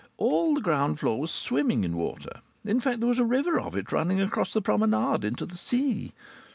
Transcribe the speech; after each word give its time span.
All 0.17 0.55
the 0.55 0.61
ground 0.61 0.99
floor 0.99 1.19
was 1.21 1.29
swimming 1.29 1.83
in 1.83 1.95
water. 1.95 2.41
In 2.65 2.79
fact 2.79 3.01
there 3.01 3.07
was 3.07 3.19
a 3.19 3.23
river 3.23 3.59
of 3.59 3.75
it 3.77 3.91
running 3.91 4.19
across 4.19 4.51
the 4.51 4.59
promenade 4.59 5.23
into 5.23 5.45
the 5.45 5.53
sea. 5.55 6.11